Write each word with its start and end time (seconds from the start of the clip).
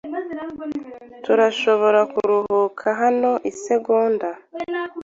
Turashobora 1.23 1.99
kuruhuka 2.13 2.85
hano 3.01 3.31
isegonda? 3.51 4.29